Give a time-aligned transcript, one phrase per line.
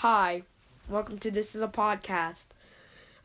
[0.00, 0.42] Hi,
[0.90, 2.44] welcome to This is a Podcast.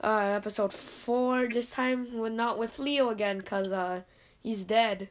[0.01, 1.49] Uh, episode 4.
[1.51, 4.03] This time we're not with Leo again because uh,
[4.41, 5.09] he's dead.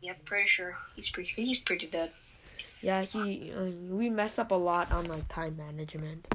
[0.00, 2.12] Yep, pretty sure he's pretty he's pretty dead.
[2.80, 6.26] Yeah, he uh, we mess up a lot on like time management.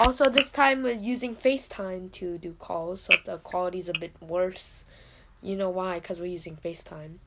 [0.00, 4.84] Also, this time we're using FaceTime to do calls, so the quality's a bit worse.
[5.40, 6.00] You know why?
[6.00, 7.18] Because we're using FaceTime.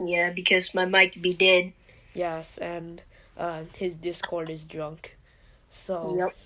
[0.00, 1.74] Yeah, because my mic be dead.
[2.14, 3.02] Yes, and
[3.36, 5.17] uh, his Discord is drunk.
[5.70, 6.36] So Yep.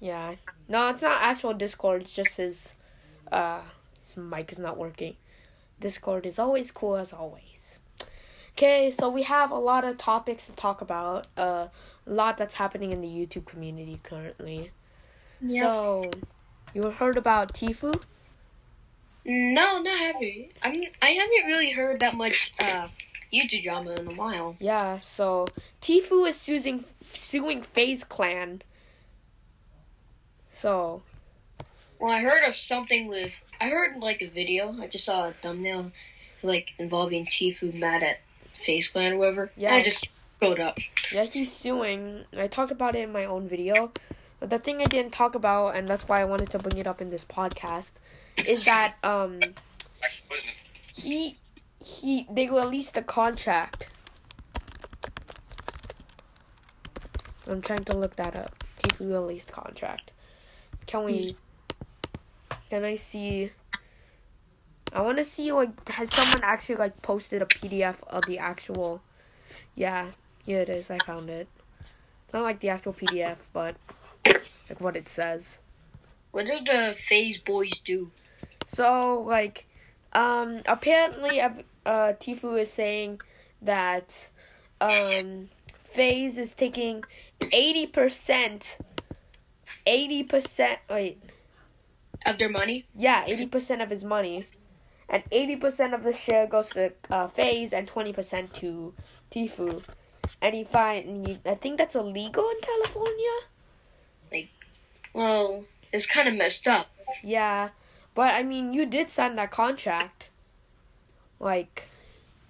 [0.00, 0.34] yeah,
[0.68, 2.02] no, it's not actual Discord.
[2.02, 2.74] It's just his
[3.32, 3.62] uh
[4.02, 5.16] his mic is not working.
[5.80, 7.78] Discord is always cool as always.
[8.52, 11.28] Okay, so we have a lot of topics to talk about.
[11.36, 11.68] Uh,
[12.06, 14.72] a lot that's happening in the YouTube community currently.
[15.46, 16.10] So,
[16.74, 18.02] you heard about Tfue?
[19.24, 20.50] No, not heavy.
[20.62, 22.88] I mean, I haven't really heard that much uh
[23.32, 24.56] YouTube drama in a while.
[24.58, 25.46] Yeah, so
[25.80, 28.62] Tfue is suing suing FaZe Clan.
[30.52, 31.02] So,
[31.98, 34.74] Well, I heard of something with I heard like a video.
[34.80, 35.92] I just saw a thumbnail
[36.42, 38.20] like involving Tfue mad at
[38.54, 39.52] FaZe Clan or whatever.
[39.56, 39.68] Yeah.
[39.68, 40.78] And I just scrolled up.
[41.12, 42.24] Yeah, he's suing.
[42.36, 43.92] I talked about it in my own video.
[44.40, 46.86] But the thing I didn't talk about, and that's why I wanted to bring it
[46.86, 47.92] up in this podcast,
[48.46, 49.40] is that um
[50.94, 51.38] he
[51.84, 53.90] he they released a contract.
[57.48, 58.54] I'm trying to look that up.
[58.80, 60.12] Tfue released contract.
[60.86, 61.36] Can we?
[62.70, 63.50] Can I see?
[64.92, 69.02] I want to see like has someone actually like posted a PDF of the actual?
[69.74, 70.08] Yeah,
[70.44, 70.90] here it is.
[70.90, 71.48] I found it.
[72.24, 73.76] It's not like the actual PDF, but
[74.24, 75.58] like what it says.
[76.32, 78.10] What did the FaZe boys do?
[78.66, 79.66] So like,
[80.12, 81.52] um, apparently, uh,
[81.86, 83.20] Tfue is saying
[83.62, 84.28] that
[84.80, 85.48] um,
[85.90, 87.04] FaZe is taking
[87.52, 88.78] eighty percent.
[89.86, 90.78] Eighty percent.
[90.90, 91.22] Wait,
[92.26, 92.86] Of their money?
[92.94, 94.46] yeah, eighty percent of his money,
[95.08, 98.94] and eighty percent of the share goes to uh, FaZe, and twenty percent to
[99.30, 99.82] Tfue.
[100.40, 103.30] And he find, I think that's illegal in California.
[104.30, 104.48] Like
[105.14, 106.88] Well, it's kind of messed up.
[107.24, 107.70] Yeah,
[108.14, 110.30] but I mean, you did sign that contract.
[111.40, 111.84] Like,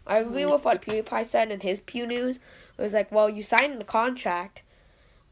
[0.06, 2.40] I agree with what PewDiePie said in his Pew News.
[2.78, 4.62] It was like, well, you signed the contract.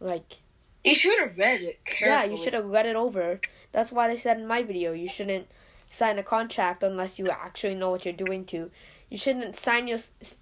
[0.00, 0.38] Like,
[0.84, 3.40] You should have read it yeah, you should have read it over.
[3.72, 4.92] That's what I said in my video.
[4.92, 5.46] You shouldn't
[5.88, 8.70] sign a contract unless you actually know what you're doing to.
[9.08, 9.98] You shouldn't sign your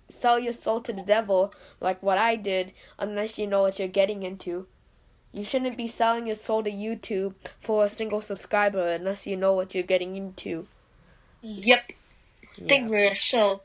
[0.08, 3.88] sell your soul to the devil like what I did unless you know what you're
[3.88, 4.66] getting into.
[5.32, 9.52] You shouldn't be selling your soul to YouTube for a single subscriber unless you know
[9.52, 10.66] what you're getting into.
[11.42, 11.92] Yep.
[12.56, 12.68] Yeah.
[12.68, 13.60] Think we're so.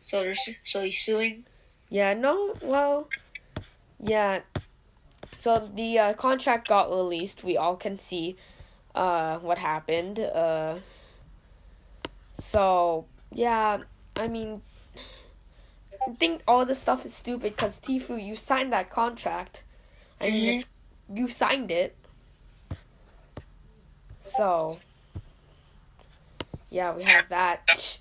[0.00, 1.44] So there's so he's suing.
[1.92, 3.06] Yeah, no, well,
[4.02, 4.40] yeah.
[5.38, 7.44] So the uh, contract got released.
[7.44, 8.36] We all can see
[8.94, 10.18] uh, what happened.
[10.18, 10.76] Uh,
[12.38, 13.80] so, yeah,
[14.16, 14.62] I mean,
[16.08, 19.62] I think all this stuff is stupid because Tfue, you signed that contract.
[20.18, 20.56] I mean, Mhm.
[20.60, 20.68] it's,
[21.12, 21.94] you signed it.
[24.24, 24.78] So,
[26.70, 27.98] yeah, we have that.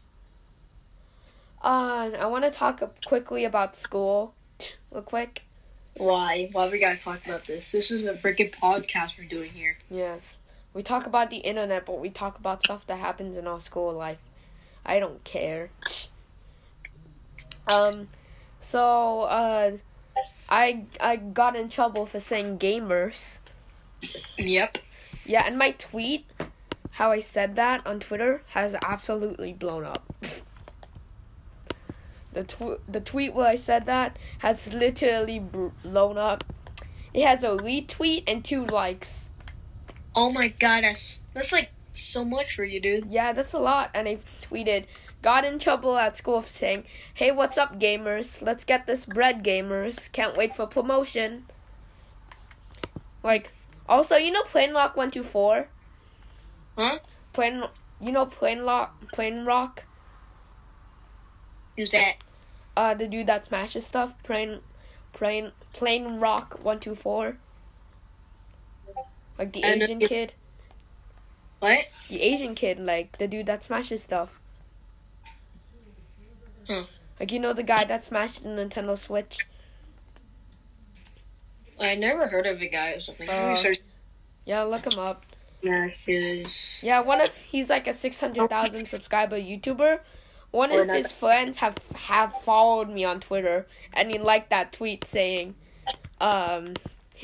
[1.64, 4.34] Uh, I want to talk quickly about school,
[4.92, 5.44] real quick.
[5.96, 6.50] Why?
[6.52, 7.72] Why we gotta talk about this?
[7.72, 9.78] This is a freaking podcast we're doing here.
[9.90, 10.40] Yes.
[10.74, 13.94] We talk about the internet, but we talk about stuff that happens in our school
[13.94, 14.22] life.
[14.86, 15.70] I don't care.
[17.68, 18.08] Um
[18.60, 19.72] so uh
[20.50, 23.40] I I got in trouble for saying gamers.
[24.38, 24.80] Yep.
[25.26, 26.26] Yeah, and my tweet
[26.92, 30.12] how I said that on Twitter has absolutely blown up.
[32.34, 36.44] The tw- the tweet where I said that has literally blown up.
[37.14, 39.30] It has a retweet and two likes.
[40.16, 43.08] Oh my god, that's that's like so much for you, dude.
[43.08, 43.92] Yeah, that's a lot.
[43.94, 44.18] And I
[44.50, 44.86] tweeted,
[45.22, 48.42] got in trouble at school for saying, hey, what's up, gamers?
[48.42, 50.12] Let's get this bread, gamers.
[50.12, 51.46] Can't wait for promotion.
[53.24, 53.52] Like,
[53.88, 55.68] also, you know Plain Rock 124?
[56.78, 57.00] Huh?
[57.34, 57.64] Plain,
[58.00, 59.84] you know Plain Rock, Plain Rock?
[61.82, 62.18] Who's that?
[62.78, 64.14] Uh, the dude that smashes stuff?
[64.22, 64.60] Plain,
[65.14, 67.38] Plain, Plain Rock 124?
[69.40, 70.34] Like the I know- Asian kid?
[71.58, 71.88] What?
[72.08, 74.40] The Asian kid, like, the dude that smashes stuff.
[76.68, 76.84] Huh.
[77.20, 79.48] Like, you know the guy that smashed the Nintendo Switch?
[81.80, 83.28] I never heard of a guy or something.
[83.28, 83.56] Uh,
[84.46, 85.26] Yeah, look him up.
[85.64, 86.82] yeah, his.
[86.84, 90.00] Yeah, one of he's like a six hundred thousand subscriber YouTuber.
[90.52, 94.74] One Or of his friends have have followed me on Twitter, and he liked that
[94.74, 95.56] tweet saying,
[96.20, 96.74] um,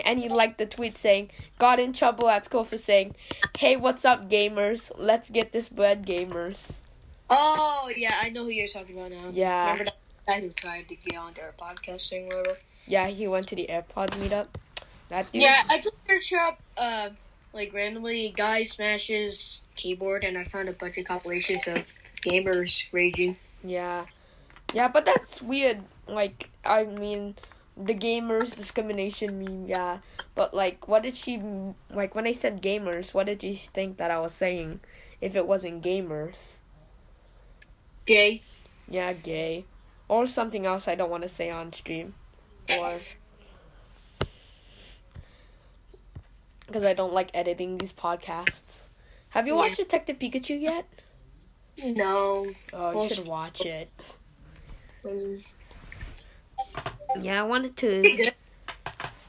[0.06, 1.29] and he liked the tweet saying,
[1.59, 3.15] "Got in trouble at school for saying,
[3.57, 4.91] hey, what's up, gamers?
[4.97, 6.81] Let's get this bread, gamers.'"
[7.29, 9.30] Oh yeah, I know who you're talking about now.
[9.33, 9.71] Yeah.
[9.71, 12.57] Remember that guy who tried to get onto our podcast thing, whatever.
[12.85, 14.47] Yeah, he went to the AirPods meetup.
[15.09, 15.41] That dude.
[15.41, 17.09] Yeah, I just searched up uh
[17.53, 21.83] like randomly guy smashes keyboard and I found a bunch of compilations of
[22.27, 23.38] gamers raging.
[23.63, 24.06] Yeah.
[24.74, 25.83] Yeah, but that's weird.
[26.07, 27.35] Like, I mean,
[27.75, 30.00] the gamers discrimination meme, yeah.
[30.35, 31.41] But, like, what did she,
[31.89, 34.81] like, when I said gamers, what did you think that I was saying
[35.21, 36.59] if it wasn't gamers?
[38.06, 38.41] Gay.
[38.88, 39.65] Yeah, gay.
[40.07, 42.15] Or something else I don't want to say on stream.
[42.69, 43.00] Or.
[46.65, 48.80] Because I don't like editing these podcasts.
[49.30, 49.59] Have you Yeah.
[49.62, 50.85] watched Detective Pikachu yet?
[51.83, 52.47] No.
[52.74, 53.89] Oh, you Well, should watch it.
[55.06, 55.44] Um,
[57.21, 58.31] Yeah, I wanted to.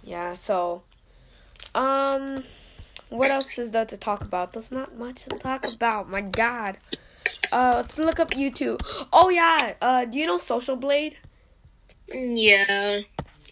[0.02, 0.82] Yeah, so.
[1.74, 2.44] Um.
[3.10, 4.52] What else is there to talk about?
[4.52, 6.10] There's not much to talk about.
[6.10, 6.76] My God.
[7.50, 8.80] Uh, let's look up YouTube.
[9.12, 9.74] Oh yeah.
[9.80, 11.16] Uh, do you know Social Blade?
[12.12, 13.00] yeah.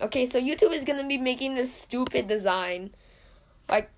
[0.00, 2.90] Okay, so YouTube is gonna be making this stupid design.
[3.69, 3.90] Like,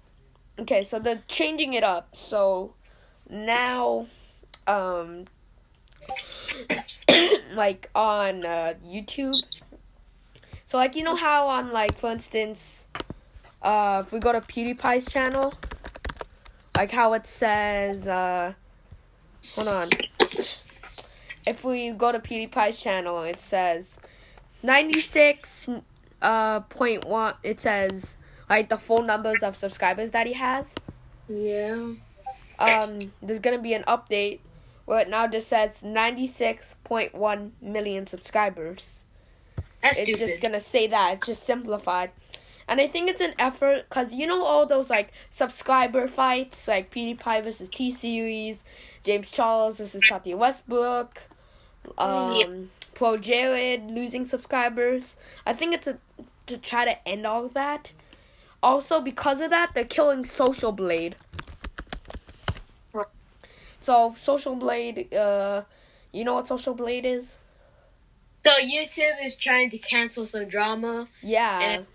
[0.60, 2.14] okay, so they're changing it up.
[2.16, 2.74] So
[3.28, 4.06] now,
[4.68, 5.24] um,
[7.54, 9.42] like on uh, YouTube.
[10.66, 12.86] So like you know how on like for instance,
[13.62, 15.54] uh, if we go to PewDiePie's channel,
[16.76, 18.52] like how it says, uh,
[19.54, 19.90] hold on.
[21.46, 23.98] If we go to PewDiePie's channel, it says
[24.62, 25.68] 96
[26.20, 28.16] uh point one it says
[28.50, 30.74] like the full numbers of subscribers that he has
[31.28, 31.92] Yeah.
[32.58, 34.40] um there's gonna be an update
[34.88, 39.04] where it now just says 96.1 million subscribers
[39.82, 40.18] That's it's stupid.
[40.18, 42.10] just gonna say that it's just simplified
[42.66, 46.90] and i think it's an effort because you know all those like subscriber fights like
[46.90, 48.64] pewdiepie versus t-series
[49.04, 51.20] james charles versus Tati westbrook
[51.98, 52.46] um Yeah.
[52.94, 55.98] pro jared losing subscribers i think it's a
[56.46, 57.92] to try to end all of that
[58.62, 61.14] also because of that they're killing social blade.
[63.88, 65.62] So social blade uh
[66.12, 67.38] you know what social blade is
[68.44, 71.06] So YouTube is trying to cancel some drama.
[71.36, 71.86] yeah And-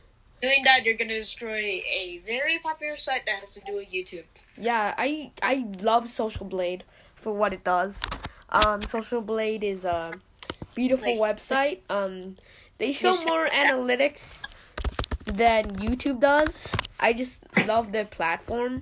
[0.45, 4.25] Doing that, you're gonna destroy a very popular site that has to do with YouTube.
[4.69, 5.53] Yeah, I I
[5.89, 6.81] love Social Blade
[7.15, 7.93] for what it does.
[8.59, 10.11] Um, Social Blade is a
[10.75, 11.79] beautiful website.
[11.99, 12.35] Um,
[12.77, 14.43] they show more analytics
[15.41, 16.75] than YouTube does.
[16.99, 17.39] I just
[17.71, 18.73] love their platform.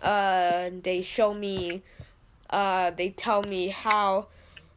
[0.00, 1.82] Uh, they show me.
[2.50, 4.28] Uh, they tell me how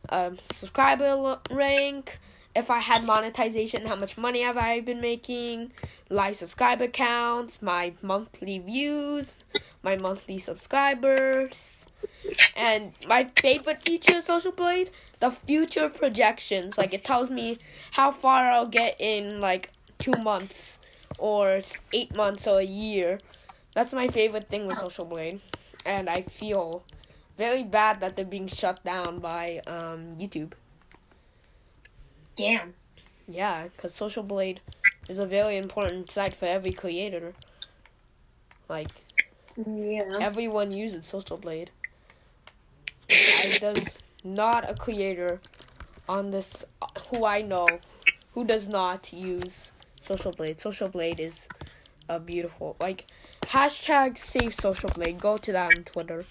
[0.09, 2.19] um, subscriber rank.
[2.55, 5.71] If I had monetization, how much money have I been making?
[6.09, 9.43] Live subscriber counts, my monthly views,
[9.83, 11.85] my monthly subscribers,
[12.57, 14.89] and my favorite feature of Social Blade,
[15.19, 16.77] the future projections.
[16.77, 17.59] Like it tells me
[17.91, 20.79] how far I'll get in like two months,
[21.19, 21.61] or
[21.93, 23.19] eight months, or a year.
[23.75, 25.39] That's my favorite thing with Social Blade,
[25.85, 26.83] and I feel
[27.39, 30.51] very bad that they're being shut down by um, YouTube.
[32.35, 32.73] Damn.
[33.29, 34.59] Yeah, because Social Blade
[35.07, 37.33] is a very important site for every creator.
[38.67, 38.89] Like,
[39.55, 40.17] Yeah.
[40.19, 41.71] everyone uses Social Blade.
[43.09, 45.39] I, there's not a creator
[46.07, 46.65] on this
[47.07, 47.67] who I know
[48.33, 50.59] who does not use Social Blade.
[50.59, 51.47] Social Blade is
[52.09, 53.05] a beautiful like
[53.43, 55.19] hashtag save Social Blade.
[55.19, 56.25] Go to that on Twitter.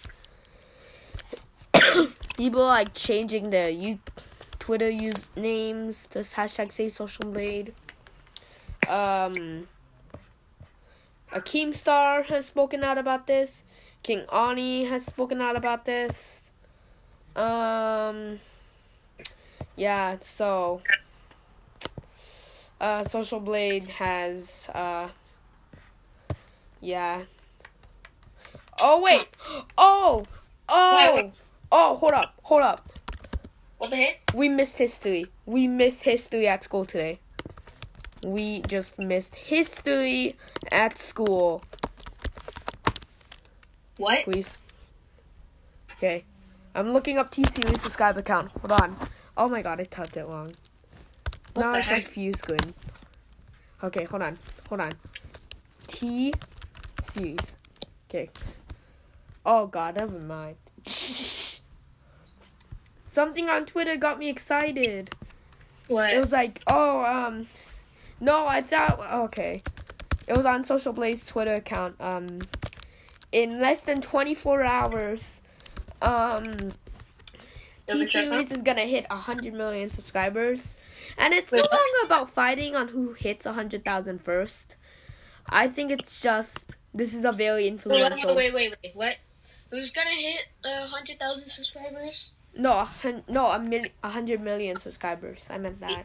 [2.38, 3.99] People like changing their you
[4.61, 7.75] Twitter use names to hashtag save Social Blade.
[8.88, 9.66] Um,
[11.33, 13.64] Keemstar has spoken out about this.
[14.04, 16.49] King Ani has spoken out about this.
[17.35, 18.38] Um,
[19.75, 20.80] yeah, so
[22.80, 25.09] uh, Social Blade has uh,
[26.80, 27.23] yeah.
[28.80, 29.26] Oh wait!
[29.76, 30.23] Oh!
[30.68, 31.33] Oh!
[31.71, 31.97] Oh!
[31.97, 32.35] Hold up!
[32.43, 32.89] Hold up!
[33.79, 34.21] What the heck?
[34.35, 35.27] We missed history.
[35.47, 37.21] We missed history at school today.
[38.27, 40.35] We just missed history
[40.73, 41.63] at school.
[43.97, 44.25] What?
[44.25, 44.55] Please.
[45.93, 46.25] Okay.
[46.75, 48.51] I'm looking up T Series subscriber count.
[48.61, 48.97] Hold on.
[49.37, 50.53] Oh my god, I typed it wrong.
[51.55, 52.05] What now the I heck?
[52.05, 52.75] confused good.
[53.83, 54.39] Okay, hold on.
[54.69, 54.93] Hold on.
[55.87, 56.33] T
[57.03, 57.57] series.
[58.09, 58.31] Okay.
[59.47, 60.57] Oh god, never mind.
[63.19, 65.11] Something on Twitter got me excited.
[65.89, 66.15] What?
[66.15, 67.49] It was like, oh, um,
[68.21, 69.61] no, I thought, okay.
[70.29, 71.97] it was on Social Blade's Twitter account.
[71.99, 72.39] Um,
[73.33, 75.43] in less than 24 hours,
[76.01, 76.55] um,
[77.89, 80.73] T Series is gonna hit 100 million subscribers,
[81.19, 81.73] and it's no Wait, what?
[81.73, 84.77] longer about fighting on who hits 100,000 first.
[85.49, 88.37] I think it's just this is a very influential.
[88.37, 89.17] wait, wait, wait, what?
[89.73, 92.35] Who's gonna hit a hundred thousand subscribers?
[92.59, 95.47] No, a hun- no, a mil- a hundred million subscribers.
[95.49, 96.05] I meant that.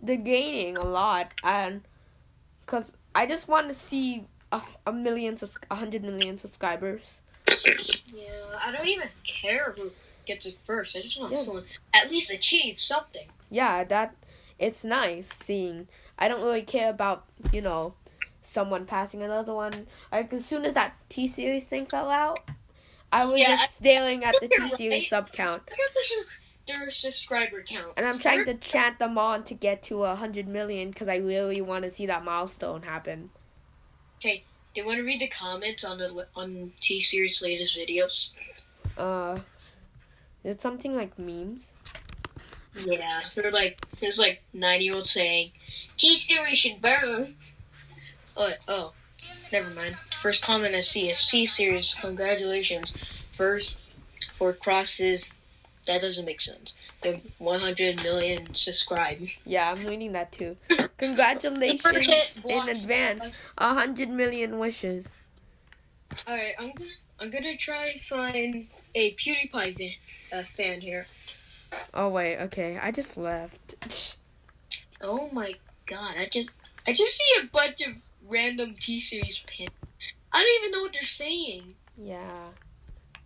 [0.00, 1.82] They're gaining a lot, and
[2.66, 7.20] cause I just want to see a, a million, subs- a hundred million subscribers.
[8.14, 8.24] Yeah,
[8.64, 9.90] I don't even care who
[10.24, 10.96] gets it first.
[10.96, 11.38] I just want Yeah.
[11.38, 13.26] someone at least achieve something.
[13.50, 14.14] Yeah, that
[14.58, 15.88] it's nice seeing.
[16.18, 17.94] I don't really care about you know
[18.42, 19.86] someone passing another one.
[20.12, 22.38] Like as soon as that T series thing fell out,
[23.12, 25.62] I was Yeah, just staring at the T series sub count.
[25.68, 25.94] Look at
[26.66, 27.94] their, their subscriber count.
[27.96, 31.16] And I'm trying to chant them on to get to a hundred million because I
[31.16, 33.30] really want to see that milestone happen.
[34.20, 38.30] Hey, do you want to read the comments on the on T Series latest videos?
[38.96, 39.38] Uh,
[40.44, 41.72] is it something like memes?
[42.84, 45.52] Yeah, they're like there's like nine year old saying
[45.96, 47.34] T Series should burn.
[48.36, 48.92] Oh, oh,
[49.50, 49.96] never mind.
[50.20, 51.94] First comment I see is T Series.
[51.94, 52.92] Congratulations,
[53.32, 53.76] first
[54.34, 55.32] for crosses.
[55.86, 56.74] That doesn't make sense.
[57.02, 59.38] They're 100 million subscribed.
[59.46, 60.56] Yeah, I'm reading that too.
[60.98, 61.94] Congratulations
[62.44, 63.44] in advance.
[63.58, 65.14] A hundred million wishes.
[66.26, 69.92] All right, I'm gonna I'm gonna try find a PewDiePie fan,
[70.32, 71.06] uh, fan here.
[71.94, 72.76] Oh wait, okay.
[72.82, 73.76] I just left.
[75.00, 75.54] Oh my
[75.86, 76.58] god, I just
[76.88, 77.94] I just see a bunch of
[78.26, 79.70] random T series pins.
[80.32, 81.74] I don't even know what they're saying.
[81.96, 82.48] Yeah.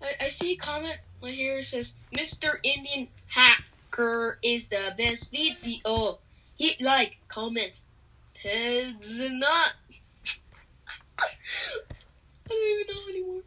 [0.00, 2.59] I, I see a comment right here it says Mr.
[2.62, 6.18] Indian Hacker is the best video.
[6.59, 7.85] Hit like, comments.
[8.42, 9.75] Heads not.
[11.18, 11.28] I
[12.49, 13.42] don't even know anymore.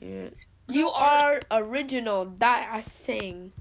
[0.00, 0.28] Yeah.
[0.68, 2.32] You are original.
[2.38, 3.52] That I sing.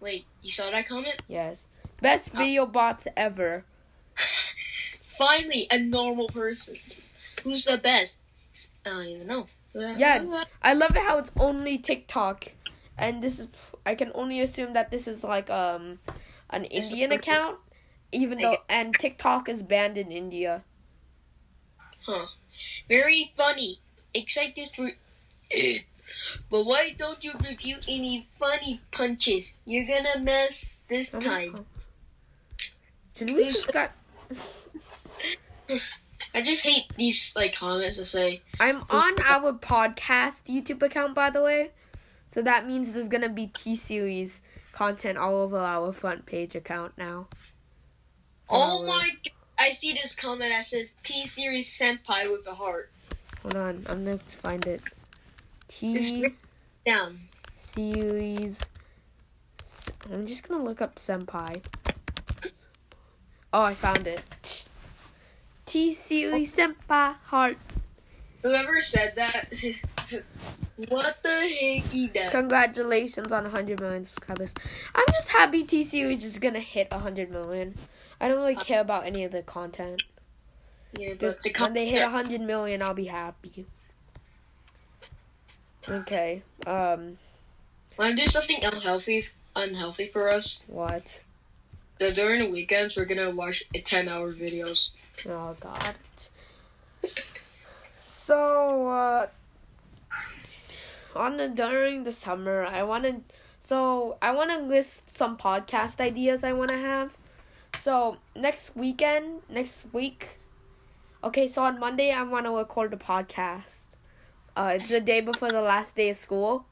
[0.00, 1.22] Wait, you saw that comment?
[1.28, 1.64] Yes.
[2.00, 3.64] Best uh, video bots ever.
[5.18, 6.76] Finally, a normal person.
[7.42, 8.18] Who's the best?
[8.86, 9.48] I don't even know.
[9.74, 10.44] Yeah.
[10.62, 12.44] I love it how it's only TikTok,
[12.96, 13.48] and this is
[13.84, 15.98] I can only assume that this is like um
[16.50, 17.58] an Indian account,
[18.12, 20.62] even though and TikTok is banned in India.
[22.06, 22.26] Huh.
[22.88, 23.80] Very funny.
[24.14, 24.90] Excited for.
[26.50, 29.54] but why don't you review any funny punches?
[29.66, 31.66] You're gonna mess this Oh time.
[33.16, 33.90] Should we subscribe?
[36.34, 41.30] I just hate these like comments that say, I'm on our podcast YouTube account, by
[41.30, 41.70] the way.
[42.30, 46.96] So that means there's gonna be T series content all over our front page account
[46.98, 47.28] now.
[48.48, 49.32] "Oh Our- my!" God.
[49.60, 52.92] I see this comment that says T Series Senpai with a heart.
[53.42, 54.82] Hold on, I'm gonna find it.
[55.66, 56.32] T
[56.86, 58.60] down series
[60.12, 61.62] I'm just gonna look up senpai.
[63.52, 64.66] Oh, I found it.
[65.68, 67.58] T series senpai heart.
[68.42, 69.52] Whoever said that,
[70.88, 72.30] what the heck is that?
[72.30, 74.54] Congratulations on 100 million subscribers.
[74.94, 77.74] I'm just happy T series is gonna hit 100 million.
[78.18, 80.02] I don't really care about any of the content.
[80.98, 83.66] Yeah, Just but the when they hit comments 100 million, I'll be happy.
[85.86, 86.42] Okay.
[86.66, 87.18] Um.
[87.98, 90.62] Want to do something unhealthy, unhealthy for us?
[90.66, 91.24] What?
[91.98, 94.90] So during the weekends, we're gonna watch 10-hour videos.
[95.26, 95.94] Oh God.
[98.00, 99.26] So uh,
[101.16, 103.24] on the during the summer, I wanted
[103.58, 107.16] so I want to list some podcast ideas I want to have.
[107.78, 110.38] So next weekend, next week.
[111.24, 113.94] Okay, so on Monday I want to record a podcast.
[114.56, 116.64] Uh, it's the day before the last day of school.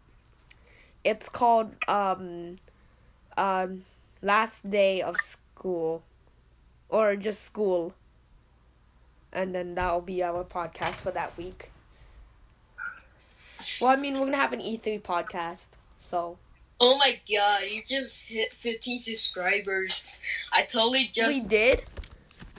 [1.04, 2.58] It's called um,
[3.36, 3.84] um,
[4.22, 6.02] last day of school,
[6.88, 7.94] or just school
[9.32, 11.70] and then that'll be our podcast for that week.
[13.80, 15.66] Well, I mean, we're gonna have an E3 podcast,
[16.00, 16.38] so
[16.80, 20.18] Oh my god, you just hit 15 subscribers.
[20.52, 21.84] I totally just we did.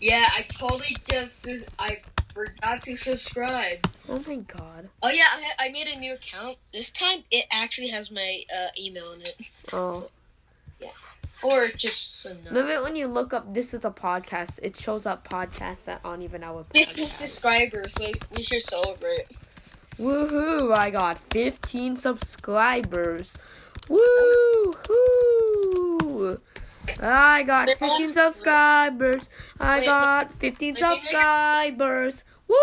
[0.02, 1.48] yeah, I totally just
[1.80, 2.02] I
[2.34, 3.80] forgot to subscribe.
[4.10, 4.90] Oh my god.
[5.02, 5.26] Oh yeah,
[5.60, 6.58] I, I made a new account.
[6.74, 9.36] This time it actually has my uh, email in it,
[9.74, 10.10] Oh,
[11.44, 12.60] or just so no.
[12.60, 13.54] love it when you look up.
[13.54, 14.60] This is a podcast.
[14.62, 19.28] It shows up podcasts that aren't even our 15 subscribers, like we should celebrate.
[20.00, 20.74] Woohoo!
[20.76, 23.38] I got 15 subscribers.
[23.88, 25.18] Woohoo!
[27.02, 29.30] I got 15 subscribers.
[29.60, 31.02] I got 15 wait, wait, wait.
[31.02, 32.24] subscribers.
[32.48, 32.56] Woo!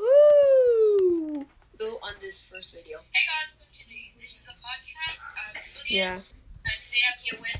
[0.00, 1.46] Woo!
[1.78, 2.98] Go on this first video.
[3.12, 5.20] Hey guys, welcome to the, this is a podcast.
[5.20, 6.08] Um, I'm Julian.
[6.08, 6.14] Yeah.
[6.14, 7.51] And today I'm here with.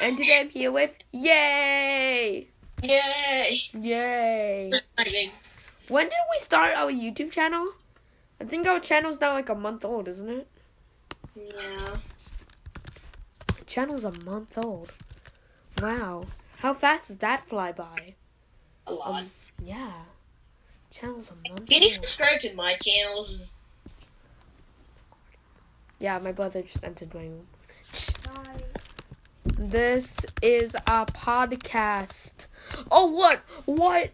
[0.00, 2.48] And today I'm here with Yay!
[2.82, 3.60] Yay!
[3.74, 4.72] Yay!
[5.88, 7.72] When did we start our YouTube channel?
[8.40, 10.48] I think our channel's now like a month old, isn't it?
[11.36, 11.96] Yeah.
[13.66, 14.90] Channel's a month old.
[15.82, 16.24] Wow.
[16.56, 18.14] How fast does that fly by?
[18.86, 19.20] A lot.
[19.20, 19.30] Um,
[19.62, 19.92] yeah.
[20.90, 21.94] Channel's a month Can you old.
[21.94, 23.52] subscribe to my channels?
[25.98, 27.46] Yeah, my brother just entered my room.
[29.60, 32.46] This is a podcast.
[32.90, 33.40] Oh, what?
[33.66, 34.10] What?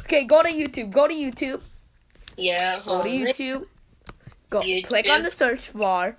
[0.00, 0.90] Okay, go to YouTube.
[0.90, 1.62] Go to YouTube.
[2.36, 2.82] Yeah.
[2.84, 3.08] Go to.
[3.08, 3.66] YouTube.
[4.50, 4.62] Go.
[4.62, 4.86] YouTube.
[4.86, 6.16] Click on the search bar.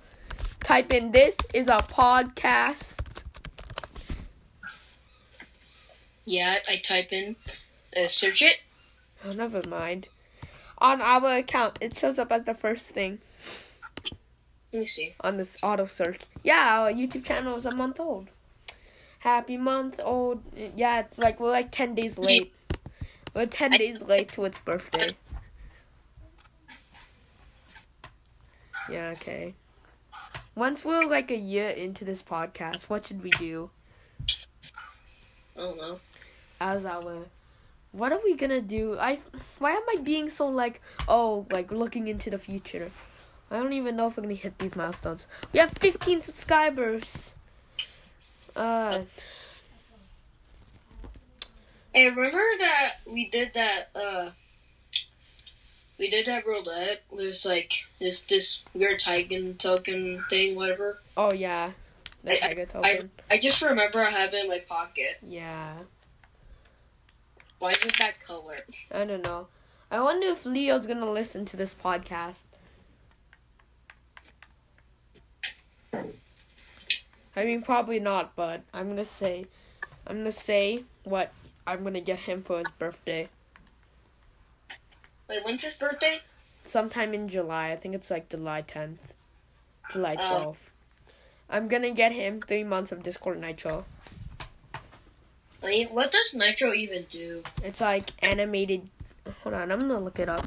[0.60, 2.94] Type in this is a podcast.
[6.24, 7.36] Yeah, I type in,
[7.94, 8.56] uh, search it.
[9.22, 10.08] Oh, never mind.
[10.78, 13.18] On our account, it shows up as the first thing
[14.76, 15.14] Let me see.
[15.22, 16.20] on this auto search.
[16.42, 18.28] Yeah, our YouTube channel is a month old.
[19.20, 20.42] Happy month old.
[20.54, 22.52] Yeah, it's like we're like ten days late.
[23.34, 25.16] We're ten days late to its birthday.
[28.90, 29.54] Yeah, okay.
[30.54, 33.70] Once we're like a year into this podcast, what should we do
[35.56, 36.00] I don't know.
[36.60, 37.24] as our
[37.92, 38.98] what are we gonna do?
[38.98, 39.20] I
[39.58, 42.90] why am I being so like oh like looking into the future?
[43.50, 45.26] I don't even know if we're gonna hit these milestones.
[45.52, 47.34] We have 15 subscribers.
[48.54, 49.02] Uh,
[51.94, 54.30] Hey, remember that we did that, uh,
[55.98, 61.00] we did that roulette with, like, this, this weird Titan token thing, whatever?
[61.16, 61.70] oh yeah,
[62.22, 63.10] the I- Tiger token.
[63.30, 65.16] I just remember I have it in my pocket.
[65.26, 65.72] yeah,
[67.60, 68.58] Why is it that color?
[68.92, 69.46] I don't know.
[69.90, 72.44] I wonder if Leo's gonna listen to this podcast.
[77.36, 79.46] I mean, probably not, but I'm gonna say,
[80.06, 81.32] I'm gonna say what
[81.66, 83.28] I'm gonna get him for his birthday.
[85.28, 86.20] Wait, when's his birthday?
[86.64, 87.70] sometime in July.
[87.70, 88.98] I think it's like July 10th,
[89.92, 90.56] July Oh.
[90.56, 90.56] 12th.
[91.48, 93.84] I'm gonna get him three months of Discord Nitro.
[95.62, 97.42] Wait, what does Nitro even do?
[97.62, 98.88] It's like animated.
[99.42, 100.44] Hold on, I'm gonna look it up.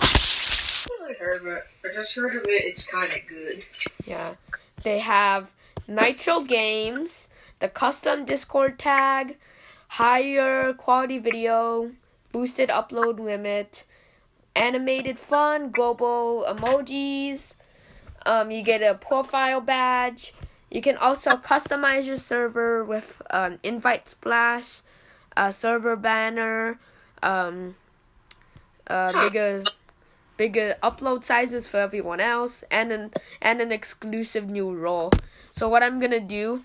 [0.00, 1.62] I heard of it.
[1.84, 2.64] I just heard of it.
[2.64, 3.64] It's kind of good.
[4.04, 4.34] Yeah,
[4.82, 5.50] they have
[5.88, 7.28] Nitro games,
[7.60, 9.38] the custom Discord tag,
[9.88, 11.92] higher quality video,
[12.32, 13.84] boosted upload limit,
[14.54, 17.54] animated fun, global emojis.
[18.24, 20.34] Um, you get a profile badge.
[20.70, 24.82] You can also customize your server with um, invite splash,
[25.36, 26.78] a server banner,
[27.22, 27.76] um,
[28.88, 29.20] uh, Huh.
[29.20, 29.62] bigger,
[30.36, 35.10] bigger upload sizes for everyone else, and an and an exclusive new role.
[35.52, 36.64] So what I'm gonna do,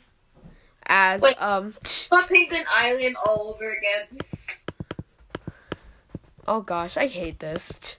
[0.86, 1.42] as Wait.
[1.42, 1.76] um,
[2.10, 4.20] Penguin Island all over again.
[6.48, 7.98] oh gosh, I hate this.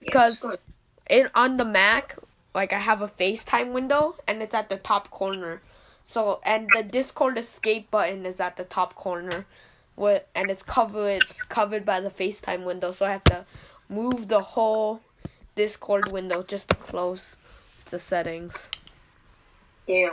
[0.00, 0.58] Because good.
[1.08, 2.16] in on the Mac,
[2.54, 5.62] like I have a FaceTime window and it's at the top corner.
[6.06, 9.46] So and the Discord escape button is at the top corner.
[9.96, 13.44] With and it's covered covered by the FaceTime window, so I have to
[13.88, 15.00] move the whole
[15.54, 17.36] Discord window just to close
[17.90, 18.68] the settings.
[19.86, 20.12] Damn.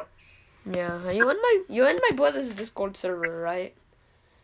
[0.71, 3.75] Yeah, you in my you in my brother's Discord server, right?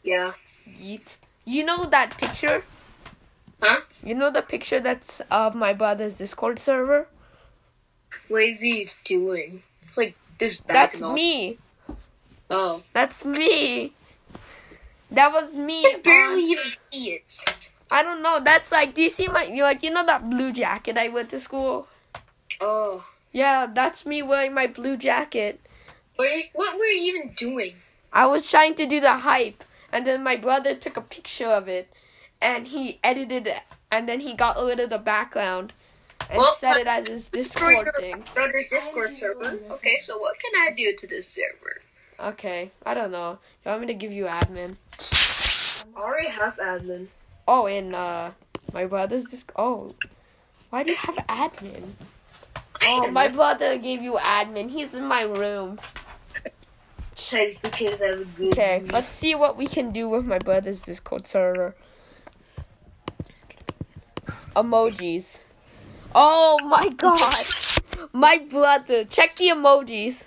[0.03, 0.33] Yeah.
[0.67, 1.17] Yeet.
[1.45, 2.63] You know that picture?
[3.61, 3.81] Huh?
[4.03, 7.07] You know the picture that's of my brother's Discord server?
[8.27, 9.63] What is he doing?
[9.87, 11.57] It's like this back That's and me.
[12.49, 12.83] Oh.
[12.93, 13.93] That's me.
[15.09, 15.85] That was me.
[15.85, 17.60] I barely on- even see it.
[17.91, 18.39] I don't know.
[18.43, 18.95] That's like.
[18.95, 19.43] Do you see my?
[19.43, 21.87] You like you know that blue jacket I went to school?
[22.59, 23.05] Oh.
[23.33, 25.59] Yeah, that's me wearing my blue jacket.
[26.15, 27.75] What, what were you even doing?
[28.11, 31.67] I was trying to do the hype, and then my brother took a picture of
[31.69, 31.91] it,
[32.41, 35.71] and he edited it, and then he got rid of the background,
[36.29, 38.25] and Well, set it uh, as his Discord thing.
[38.35, 39.57] brother's Discord server.
[39.71, 41.81] Okay, so what can I do to this server?
[42.19, 43.39] Okay, I don't know.
[43.63, 44.75] You want me to give you admin?
[45.95, 47.07] I already have admin.
[47.53, 48.31] Oh, and uh,
[48.71, 49.51] my brother's Disc.
[49.57, 49.93] Oh,
[50.69, 51.83] why do you have admin?
[52.81, 54.69] Oh, my brother gave you admin.
[54.69, 55.77] He's in my room.
[57.13, 58.53] Chinese because I have good.
[58.53, 61.75] Okay, let's see what we can do with my brother's Discord server.
[64.55, 65.39] Emojis.
[66.15, 67.19] Oh my god!
[68.13, 69.03] My brother.
[69.03, 70.23] Check the emojis.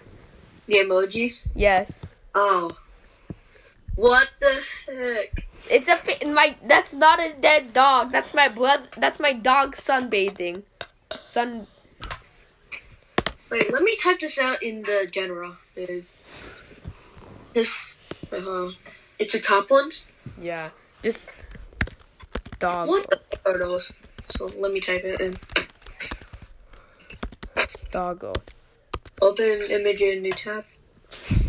[0.67, 1.49] The emojis.
[1.55, 2.05] Yes.
[2.35, 2.71] Oh.
[3.95, 5.44] What the heck?
[5.71, 6.57] It's a my.
[6.63, 8.13] That's not a dead dog.
[8.13, 8.89] That's my blood.
[8.99, 10.63] That's my dog sunbathing.
[11.27, 11.67] Sun.
[13.51, 15.57] Wait, let me type this out in the general.
[17.55, 17.99] This.
[18.31, 18.71] Uh,
[19.19, 19.91] it's a top one.
[20.41, 20.71] Yeah.
[21.03, 21.31] Just.
[22.59, 22.89] Dog.
[22.89, 23.11] What
[23.45, 23.95] the those?
[24.25, 25.35] So let me type it in.
[27.91, 28.33] Doggo.
[29.23, 30.65] Open image in new tab.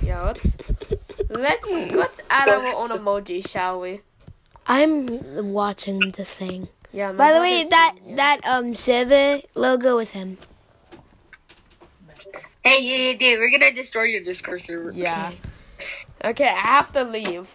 [0.02, 0.22] Yeah.
[0.22, 0.56] Let's.
[1.30, 4.02] Let's let's add our own emoji, shall we?
[4.68, 6.68] I'm watching this thing.
[6.92, 7.12] Yeah.
[7.12, 8.16] my By the way, brother's- that yeah.
[8.16, 10.38] that um server logo is him.
[12.64, 14.92] Hey, yeah, yeah, dude, we're gonna destroy your Discord server.
[14.92, 15.32] Yeah.
[16.24, 17.48] Okay, I have to leave.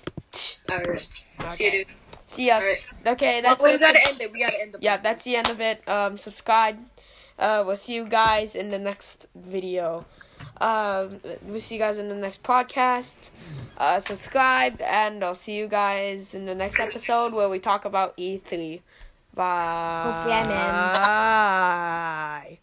[0.71, 1.07] Alright.
[1.45, 1.87] See you, dude.
[2.29, 2.57] See ya.
[2.57, 2.79] Alright.
[3.07, 4.31] Okay, Well, that's we gotta end it.
[4.33, 5.83] We gotta end the yeah, that's the end of it.
[5.89, 6.79] Um, subscribe.
[7.39, 10.05] Uh, we'll see you guys in the next video.
[10.61, 13.31] Um, we'll see you guys in the next podcast.
[13.79, 18.17] Uh, subscribe, and I'll see you guys in the next episode where we talk about
[18.17, 18.81] E3.
[19.35, 20.03] Bye.
[20.05, 21.03] Hopefully I'm in.
[21.03, 22.59] Bye.